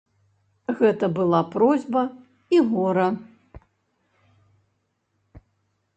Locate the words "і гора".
2.57-3.07